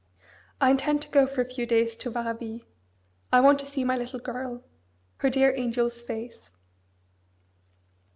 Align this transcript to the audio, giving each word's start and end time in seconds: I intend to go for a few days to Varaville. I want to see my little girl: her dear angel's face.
I 0.59 0.71
intend 0.71 1.03
to 1.03 1.11
go 1.11 1.27
for 1.27 1.41
a 1.41 1.45
few 1.47 1.67
days 1.67 1.95
to 1.97 2.09
Varaville. 2.09 2.61
I 3.31 3.39
want 3.39 3.59
to 3.59 3.67
see 3.67 3.83
my 3.83 3.95
little 3.95 4.19
girl: 4.19 4.63
her 5.17 5.29
dear 5.29 5.53
angel's 5.55 6.01
face. 6.01 6.49